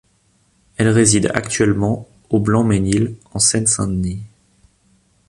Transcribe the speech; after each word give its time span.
Elle 0.77 0.89
réside 0.89 1.29
actuellement 1.35 2.07
au 2.31 2.39
Blanc-Mesnil, 2.39 3.17
en 3.35 3.37
Seine-Saint-Denis. 3.37 4.23